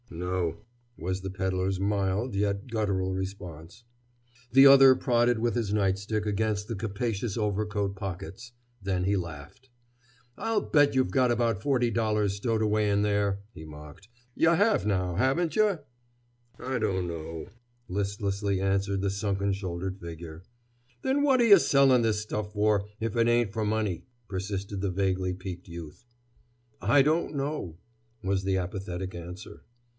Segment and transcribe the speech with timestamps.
[0.09, 0.65] "No,"
[0.97, 3.85] was the peddler's mild yet guttural response.
[4.51, 8.51] The other prodded with his night stick against the capacious overcoat pockets.
[8.81, 9.69] Then he laughed.
[10.37, 14.09] "I'll bet yuh've got about forty dollars stowed away in there," he mocked.
[14.35, 15.79] "Yuh have now, haven't yuh?"
[16.59, 17.47] "I don' know!"
[17.87, 20.43] listlessly answered the sunken shouldered figure.
[21.03, 25.33] "Then what're yuh sellin' this stuff for, if it ain't for money?" persisted the vaguely
[25.33, 26.03] piqued youth.
[26.81, 27.77] "I don' know!"
[28.23, 29.63] was the apathetic answer.